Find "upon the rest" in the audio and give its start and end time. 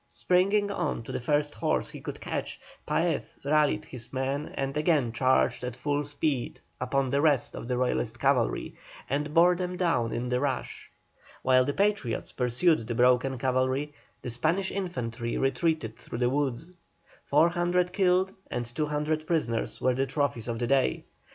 6.79-7.53